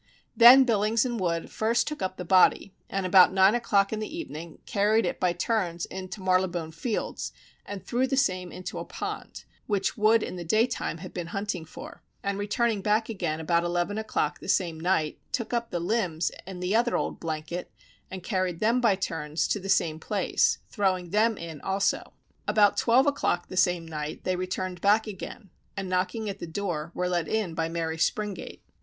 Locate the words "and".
1.05-1.19, 2.89-3.05, 7.67-7.85, 12.23-12.39, 18.09-18.23, 25.77-25.87